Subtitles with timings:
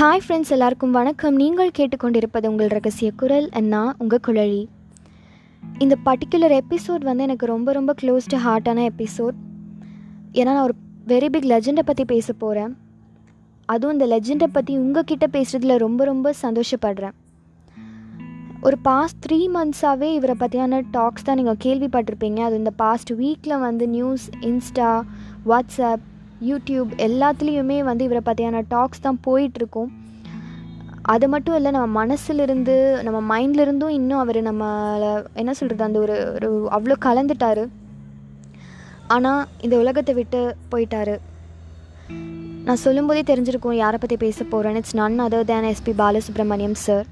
[0.00, 1.34] Hi friends எல்லாருக்கும் வணக்கம்.
[1.34, 4.66] நீங்கள் கேட்டுக்கொண்டிருப்பது உங்கள் ரகசிய குரல் அண்ணா உங்கள் குழலி.
[5.78, 9.36] இந்த பர்டிகுலர் எபிசோட் வந்து எனக்கு ரொம்ப ரொம்ப க்ளோஸ்டு ஹார்ட்டான எபிசோட்
[10.32, 10.74] ஏன்னா நான் ஒரு
[11.06, 12.76] வெரி பிக் லெஜெண்டை பற்றி பேச போகிறேன்
[13.64, 17.16] அதுவும் இந்த லெஜெண்டை பற்றி உங்ககிட்ட பேசுகிறதுல ரொம்ப ரொம்ப சந்தோஷப்படுறேன்.
[18.60, 22.38] ஒரு பாஸ்ட் த்ரீ மந்த்ஸாகவே இவரை பற்றியான டாக்ஸ் தான் நீங்கள் கேள்விப்பட்டிருப்பீங்க.
[22.38, 25.02] அது இந்த பாஸ்ட் வீக்கில் வந்து நியூஸ் இன்ஸ்டா
[25.46, 26.06] வாட்ஸ்அப்
[26.48, 29.90] யூடியூப் எல்லாத்துலேயுமே வந்து இவரை பற்றியான டாக்ஸ் தான் போயிட்டுருக்கும்.
[31.12, 32.74] அது மட்டும் இல்லை நம்ம மனசுலேருந்து
[33.06, 35.10] நம்ம மைண்ட்லேருந்தும் இன்னும் அவர் நம்மளை
[35.42, 37.62] என்ன சொல்கிறது அந்த ஒரு ஒரு அவ்வளோ கலந்துட்டார்.
[39.14, 40.40] ஆனால் இந்த உலகத்தை விட்டு
[40.72, 41.14] போயிட்டார்.
[42.66, 47.06] நான் சொல்லும்போதே தெரிஞ்சிருக்கும் யாரை பற்றி பேச போகிறேன்னு it's none other than SP Balasubrahmanyam sir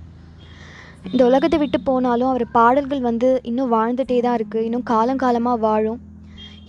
[1.12, 6.00] இந்த உலகத்தை விட்டு போனாலும் அவர் பாடல்கள் வந்து இன்னும் வாழ்ந்துகிட்டே தான் இருக்குது இன்னும் காலங்காலமாக வாழும்.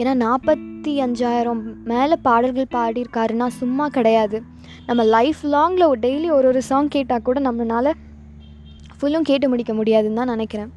[0.01, 4.37] ஏன்னா நாற்பத்தி அஞ்சாயிரம் மேலே பாடல்கள் பாடியிருக்காருன்னா சும்மா கிடையாது.
[4.89, 7.91] நம்ம லைஃப் லாங்கில் ஒரு டெய்லி ஒரு ஒரு சாங் கேட்டால் கூட நம்மளால்
[8.97, 10.71] ஃபுல்லும் கேட்டு முடிக்க முடியாதுன்னு தான் நினைக்கிறேன்.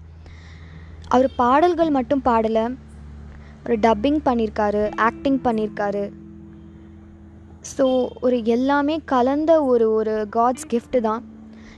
[1.14, 2.64] அவர் பாடல்கள் மட்டும் பாடலை.
[3.66, 6.04] ஒரு டப்பிங் பண்ணியிருக்காரு ஆக்டிங் பண்ணியிருக்காரு.
[7.74, 7.84] ஸோ
[8.26, 11.22] ஒரு எல்லாமே கலந்த ஒரு ஒரு காட்ஸ் கிஃப்ட்டு தான்.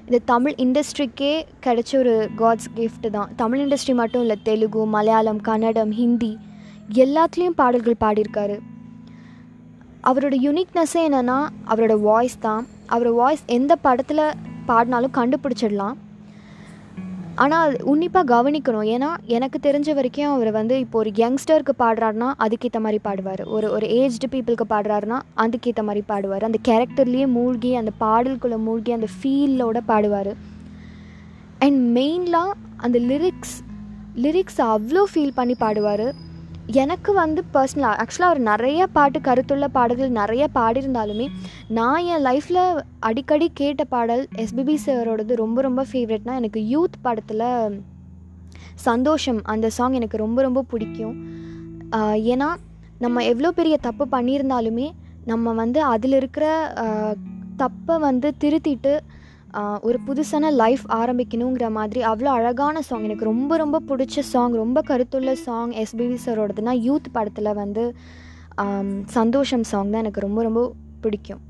[0.07, 1.35] இந்த தமிழ் இண்டஸ்ட்ரிக்கே
[1.67, 3.29] கிடைச்ச ஒரு காட்ஸ் கிஃப்ட்டு தான்.
[3.43, 6.33] தமிழ் இண்டஸ்ட்ரி மட்டும் இல்லை தெலுங்கு மலையாளம் கன்னடம் ஹிந்தி
[6.93, 8.59] எல்லாத்துலேயும் பாடல்கள் பாடியிருக்காரு.
[10.03, 12.67] அவரோட யுனிக்னஸ்ஸே என்னென்னா அவரோட வாய்ஸ் தான்.
[12.89, 14.35] அவரோட வாய்ஸ் எந்த படத்தில்
[14.67, 15.97] பாடினாலும் கண்டுபிடிச்சிடலாம்.
[17.35, 18.89] ஆனால் உன்னிப்பாக கவனிக்கணும்.
[18.95, 23.43] ஏன்னா எனக்கு தெரிஞ்ச வரைக்கும் அவர் வந்து இப்போ ஒரு யங்ஸ்டருக்கு பாடுறாருனா அதுக்கேற்ற மாதிரி பாடுவார்.
[23.47, 26.45] ஒரு ஒரு ஏஜ்டு பீப்புளுக்கு பாடுறாருனா அதுக்கேற்ற மாதிரி பாடுவார்.
[26.45, 30.33] அந்த கேரக்டர்லேயே மூழ்கி அந்த பாடலுக்குள்ளே மூழ்கி அந்த ஃபீலோட பாடுவார்.
[31.59, 33.57] அண்ட் மெயின்லாம் அந்த லிரிக்ஸ்
[34.15, 36.07] லிரிக்ஸ் அவ்வளோ ஃபீல் பண்ணி பாடுவார்.
[36.67, 41.27] எனக்கு வந்து பர்சனலாக ஆக்சுவலாக அவர் நிறைய பாட்டு கருத்துள்ள பாடல்கள் நிறைய பாடியிருந்தாலுமே
[41.69, 47.83] நான் என் லைஃப்பில் அடிக்கடி கேட்ட பாடல் எஸ்பிபி சாரோடது ரொம்ப ரொம்ப ஃபேவரெட்னா எனக்கு யூத் படத்தில்
[48.75, 49.41] சந்தோஷம்.
[49.43, 51.17] அந்த சாங் எனக்கு ரொம்ப ரொம்ப பிடிக்கும்.
[52.33, 52.49] ஏன்னா
[52.99, 54.91] நம்ம எவ்வளோ பெரிய தப்பு பண்ணியிருந்தாலுமே
[55.25, 56.47] நம்ம வந்து அதில் இருக்கிற
[57.57, 59.01] தப்பை வந்து திருத்திட்டு
[59.81, 65.33] ஒரு புதுசான லைஃப் ஆரம்பிக்கணுங்கிற மாதிரி அவ்வளோ அழகான சாங் எனக்கு ரொம்ப ரொம்ப பிடிச்ச சாங் ரொம்ப கருத்துள்ள
[65.33, 67.95] சாங் எஸ்பிபி சாரோடதுனா யூத் படத்தில் வந்து
[69.05, 71.41] சந்தோஷம் சாங் தான் எனக்கு ரொம்ப ரொம்ப பிடிக்கும்.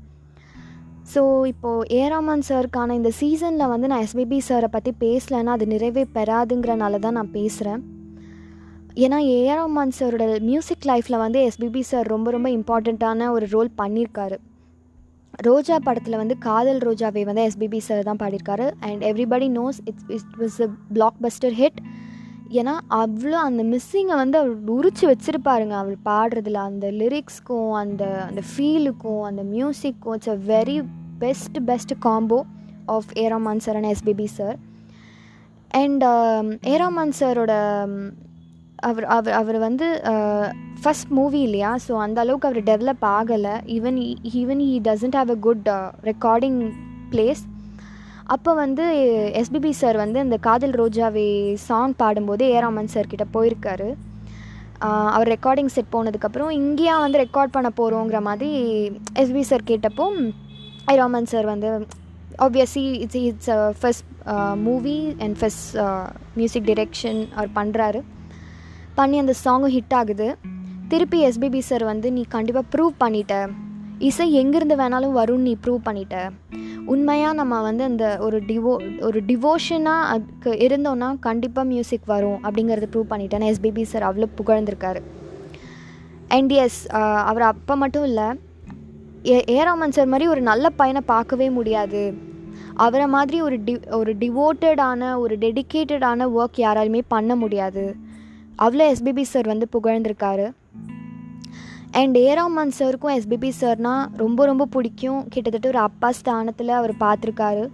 [1.15, 6.99] ஸோ இப்போது ஏராமான் சாருக்கான இந்த சீசனில் வந்து நான் எஸ்பிபி சாரை பற்றி பேசலைன்னா அது நிறைவே பெறாதுங்கிறனால
[6.99, 7.83] தான் நான் பேசுகிறேன்
[8.95, 14.37] ஏன்னா ஏஆர்மான் சாரோட மியூசிக் லைஃப்பில் வந்து எஸ்பிபி சார் ரொம்ப ரொம்ப இம்பார்ட்டண்ட்டான ஒரு ரோல் பண்ணியிருக்காரு
[15.41, 18.71] ரோஜா படத்தில் வந்து காதல் ரோஜாவை வந்து எஸ்பிபி சார் தான் பாடியிருக்காரு.
[18.79, 20.69] And everybody knows it's it was a
[21.21, 21.79] blockbuster hit
[22.49, 25.69] ஏன்னா அவ்வளோ அந்த மிஸ்ஸிங்கை வந்து அவர் உரிச்சு வச்சுருப்பாருங்க.
[25.69, 30.87] அவர் பாடுறதுல அந்த லிரிக்ஸ்க்கும் அந்த அந்த ஃபீலுக்கும் அந்த மியூசிக்கும் it's a very
[31.19, 32.43] best best combo
[32.85, 34.57] of Rahman sir and SPB sir
[35.71, 36.03] and
[36.61, 37.53] Rahman சாரோட
[38.89, 39.87] அவர் அவர் அவர் வந்து
[40.83, 41.71] ஃபஸ்ட் மூவி இல்லையா?
[41.85, 43.53] ஸோ அந்த அளவுக்கு அவர் டெவலப் ஆகலை.
[43.75, 43.99] Even
[44.41, 45.67] even he doesn't have a good
[46.09, 46.59] recording
[47.13, 47.43] place
[48.33, 48.83] அப்போ வந்து
[49.41, 51.27] எஸ்பிபி சார் வந்து இந்த காதல் ரோஜாவே
[51.67, 53.89] சாங் பாடும்போது ஏராமன் சார் கிட்ட போயிருக்காரு.
[55.15, 58.49] அவர் ரெக்கார்டிங் செட் போனதுக்கப்புறம் இங்கேயா வந்து ரெக்கார்ட் பண்ண போகிறோங்கிற மாதிரி
[59.21, 60.05] எஸ்பி சார் கேட்டப்போ
[60.93, 61.69] ஏராமன் சார் வந்து
[62.45, 64.09] obviously it's it's first
[64.67, 65.77] movie and first
[66.39, 68.01] music direction அவர் பண்ணுறாரு
[68.99, 70.27] பண்ணி அந்த சாங்கும் ஹிட் ஆகுது.
[70.91, 73.33] திருப்பி எஸ்பிபி சார் வந்து நீ கண்டிப்பாக ப்ரூவ் பண்ணிட்ட.
[74.07, 76.15] இசை எங்கேருந்து வேணாலும் வரும்னு நீ ப்ரூவ் பண்ணிட்ட.
[76.93, 78.73] உண்மையாக நம்ம வந்து அந்த ஒரு டிவோ
[79.07, 85.01] ஒரு டிவோஷனாக அதுக்கு இருந்தோன்னா கண்டிப்பாக மியூசிக் வரும் அப்படிங்கிறத ப்ரூவ் பண்ணிட்டேன்னு எஸ்பிபி சார் அவ்வளோ புகழ்ந்திருக்காரு.
[86.37, 86.79] அண்ட் எஸ்
[87.29, 88.27] அவர் அப்போ மட்டும் இல்லை
[89.33, 92.03] ஏ ஏராமன் சார் மாதிரி ஒரு நல்ல பையனை பார்க்கவே முடியாது.
[92.85, 97.85] அவரை மாதிரி ஒரு டி ஒரு டிவோட்டடான ஒரு டெடிக்கேட்டடான ஒர்க் யாராலுமே பண்ண முடியாது.
[98.63, 100.47] அவ்வளோ எஸ்பிபி சார் வந்து புகழ்ந்திருக்காரு.
[101.91, 105.27] அண்ட் ஏராமன் சாருக்கும் எஸ்பிபி சார்னால் ரொம்ப ரொம்ப பிடிக்கும்.
[105.29, 107.69] கிட்டத்தட்ட ஒரு அப்பா ஸ்தானத்தில் அவர் பார்த்துருக்காரு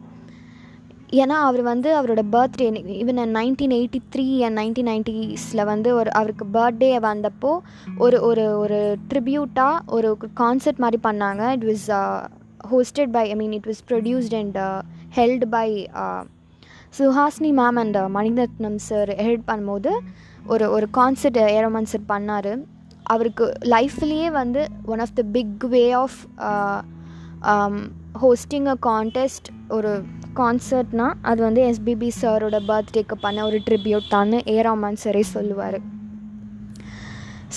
[1.14, 2.68] ஏன்னா அவர் வந்து அவரோட birthday
[3.02, 7.58] even nineteen eighty three and nineteen நைன்டிஸில் வந்து ஒரு அவருக்கு பர்த்டே வந்தப்போ
[7.98, 11.52] ஒரு ஒரு ஒரு ட்ரிபியூட்டாக ஒரு கான்சர்ட் மாதிரி பண்ணாங்க.
[11.52, 11.88] It was
[12.72, 14.60] hosted by I mean it was produced and
[15.16, 15.90] held by
[16.94, 19.92] Suhasini ma'am and Mani Ratnam sir help பண்ணும்போது
[20.54, 22.54] ஒரு ஒரு கான்சர்ட் ஏரோமன் சார் பண்ணார்.
[23.14, 24.62] அவருக்கு லைஃப்லேயே வந்து
[24.94, 26.18] one of the big way of
[28.24, 29.48] hosting a contest
[29.78, 29.92] ஒரு
[30.40, 35.80] கான்சர்ட்னால் அது வந்து எஸ்பிபி சாரோட பர்த்டேக்கு பண்ண ஒரு ட்ரிபியூட் தான் ஏராமன் சாரே சொல்லுவார்.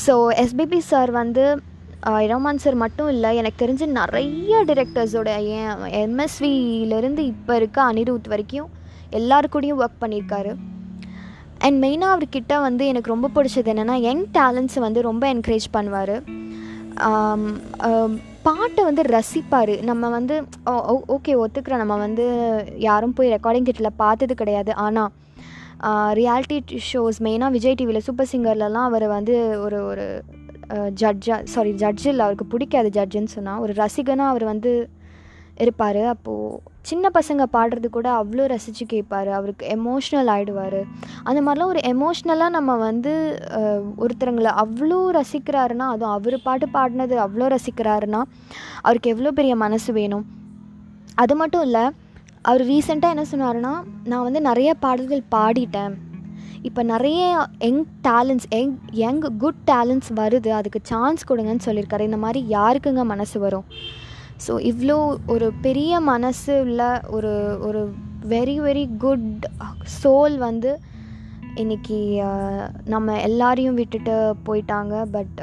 [0.04, 0.14] ஸோ
[0.44, 1.44] எஸ்பிபி சார் வந்து
[2.08, 5.70] uh, ரஹ்மான் சார் மட்டும் இல்லை எனக்கு தெரிஞ்சு நிறைய டிரெக்டர்ஸோட ஏன்
[6.04, 8.70] எம்எஸ்வியிலேருந்து இப்போ இருக்க அனிருத் வரைக்கும்
[9.20, 10.52] எல்லாரு கூடயும் ஒர்க் பண்ணியிருக்காரு
[11.66, 16.16] அண்ட் மெயினாக அவர்கிட்ட வந்து எனக்கு ரொம்ப பிடிச்சது என்னென்னா யங் டேலண்ட்ஸை வந்து ரொம்ப என்கரேஜ் பண்ணுவார்.
[18.46, 19.72] பாட்டை வந்து ரசிப்பார்.
[19.90, 20.34] நம்ம வந்து
[21.14, 21.82] ஓகே ஒத்துக்கிறோம்.
[21.82, 22.24] நம்ம வந்து
[22.86, 24.72] யாரும் போய் ரெக்கார்டிங் கிட்டில் பார்த்தது கிடையாது.
[24.86, 25.12] ஆனால்
[26.18, 26.58] ரியாலிட்டி
[26.90, 29.34] ஷோஸ் மெயினாக விஜய் டிவியில் சூப்பர் சிங்கர்லலாம் அவர் வந்து
[29.64, 30.06] ஒரு ஒரு
[31.00, 34.72] ஜட்ஜாக சாரி ஜட்ஜ் இல்லை அவருக்கு பிடிக்காது ஜட்ஜுன்னு சொன்னால் ஒரு ரசிகனாக அவர் வந்து
[35.64, 36.02] இருப்பார்.
[36.14, 40.80] அப்போது சின்ன பசங்க பாடுறது கூட அவ்வளோ ரசித்து கேட்பார் அவருக்கு எமோஷ்னல் ஆகிடுவார்
[41.28, 43.12] அந்த மாதிரிலாம் ஒரு எமோஷ்னலாக நம்ம வந்து
[44.04, 48.20] ஒருத்தருங்களை அவ்வளோ ரசிக்கிறாருன்னா அதுவும் அவர் பாட்டு பாடினது அவ்வளோ ரசிக்கிறாருன்னா
[48.86, 50.24] அவருக்கு எவ்வளோ பெரிய மனசு வேணும்.
[51.24, 51.84] அது மட்டும் இல்லை
[52.50, 53.74] அவர் ரீசெண்டாக என்ன சொன்னாருன்னா
[54.10, 55.94] நான் வந்து நிறைய பாடல்கள் பாடிட்டேன்.
[56.68, 57.22] இப்போ நிறைய
[57.66, 60.50] young talents young young good talents வருது.
[60.58, 62.08] அதுக்கு சான்ஸ் கொடுங்கன்னு சொல்லியிருக்காரு.
[62.10, 63.66] இந்த மாதிரி யாருக்குங்க மனசு வரும்?
[64.46, 64.96] ஸோ இவ்வளோ
[65.26, 67.82] ஒரு பெரிய மனசு உள்ள ஒரு ஒரு
[68.28, 69.44] வெரி வெரி குட்
[70.02, 70.70] சோல் வந்து
[71.54, 71.98] இன்றைக்கி
[72.84, 74.16] நம்ம எல்லாரையும் விட்டுட்டு
[74.46, 74.94] போயிட்டாங்க.
[75.16, 75.40] பட்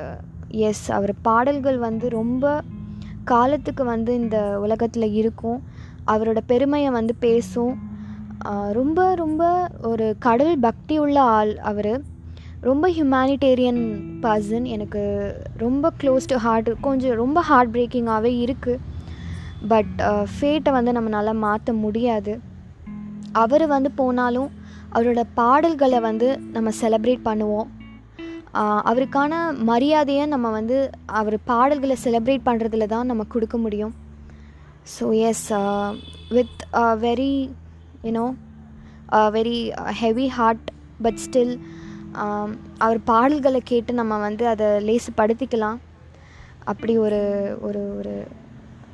[0.68, 2.46] எஸ் அவர் பாடல்கள் வந்து ரொம்ப
[3.24, 5.60] காலத்துக்கு வந்து இந்த உலகத்தில் இருக்கும்.
[6.08, 7.76] அவரோட பெருமையை வந்து பேசும்.
[8.80, 9.44] ரொம்ப ரொம்ப
[9.82, 11.94] ஒரு கடல் பக்தி உள்ள ஆள் அவர்.
[12.68, 13.80] ரொம்ப ஹியூமனிடேரியன்
[14.24, 15.02] பர்சன் எனக்கு
[15.62, 18.82] ரொம்ப க்ளோஸ் டு ஹார்ட் கொஞ்சம் ரொம்ப ஹார்ட் பிரேக்கிங்காகவே இருக்குது
[19.72, 19.96] பட்
[20.34, 22.34] ஃபேட்டை வந்து நம்மளால் மாற்ற முடியாது.
[23.44, 24.50] அவர் வந்து போனாலும்
[24.96, 27.68] அவரோட பாடல்களை வந்து நம்ம செலப்ரேட் பண்ணுவோம்.
[28.90, 29.34] அவருக்கான
[29.72, 30.78] மரியாதையை நம்ம வந்து
[31.20, 33.94] அவர் பாடல்களை செலப்ரேட் பண்ணுறதுல தான் நம்ம கொடுக்க முடியும்.
[34.94, 35.46] So yes
[36.38, 36.62] with
[37.08, 37.34] very
[38.08, 38.26] you know
[39.38, 39.60] very
[40.04, 40.68] heavy heart
[41.06, 41.56] but still
[42.78, 45.78] அவர் பாடல்களை கேட்டு நம்ம வந்து அதை லேசுப்படுத்திக்கலாம்
[46.64, 47.22] அப்படி ஒரு
[47.62, 48.28] ஒரு ஒரு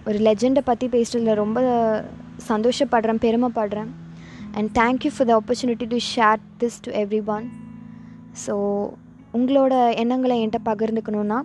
[0.05, 1.59] ஒரு லெஜெண்டை பற்றி பேசுகிறதுல ரொம்ப
[2.49, 3.87] சந்தோஷப்படுறேன் பெருமைப்படுறேன்.
[4.51, 6.91] And thank you for the opportunity to share this to
[7.25, 7.49] everyone
[8.47, 8.53] so
[9.33, 11.41] உங்களோட எண்ணங்களை என்கிட்ட பகிர்ந்துக்கணுன்னா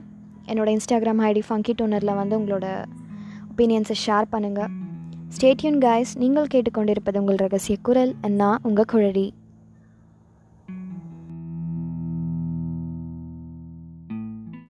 [0.47, 2.85] என்னோடய இன்ஸ்டாகிராம் ஐடி ஃபங்கி டோனரில் வந்து உங்களோட
[3.51, 4.71] ஒப்பீனியன்ஸை ஷேர் பண்ணுங்கள்
[5.37, 9.33] ஸ்டேட்யூன் கைஸ் நீங்கள் கேட்டுக்கொண்டிருப்பது உங்கள் ரகசிய குரல் நான் உங்கள் குழலி